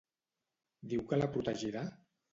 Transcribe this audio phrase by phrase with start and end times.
[0.95, 1.85] Diu que la protegirà?